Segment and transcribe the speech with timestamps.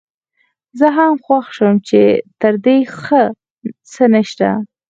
[0.79, 2.01] زه هم خوښ شوم چې
[2.41, 3.23] تر دې ښه
[3.91, 4.49] څه نشته.